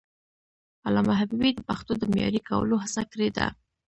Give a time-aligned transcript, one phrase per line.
[0.87, 3.47] علامه حبيبي د پښتو د معیاري کولو هڅه کړې ده.